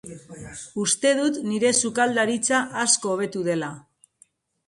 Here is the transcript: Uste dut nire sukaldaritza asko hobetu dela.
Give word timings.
Uste 0.83 1.09
dut 1.17 1.35
nire 1.49 1.73
sukaldaritza 1.83 2.61
asko 2.87 3.13
hobetu 3.17 3.43
dela. 3.51 3.71